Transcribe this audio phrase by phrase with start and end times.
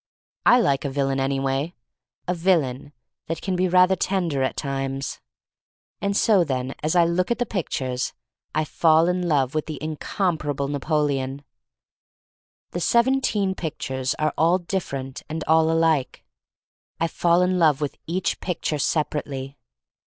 [0.47, 1.75] I like a villain anyway—
[2.27, 2.91] a villain
[3.27, 5.19] that can be rather tender at times.
[6.01, 8.11] And so, then, as I look at the pictures
[8.55, 12.81] I fall in love with the incomparable THE STORY OF MARY MAC LANE
[13.21, 13.51] 253 Napoleon.
[13.51, 16.23] The seventeen pictures are all different and all alike.
[16.99, 19.59] I fall in love with each picture separately.